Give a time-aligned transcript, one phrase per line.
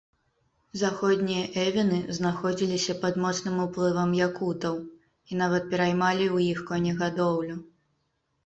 [0.83, 7.55] Заходнія эвены знаходзіліся пад моцным уплывам якутаў і нават пераймалі ў іх конегадоўлю.